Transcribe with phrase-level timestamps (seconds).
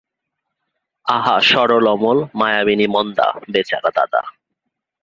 [1.05, 4.21] আহা, সরল অমল, মায়াবিনী মন্দা, বেচারা দাদা।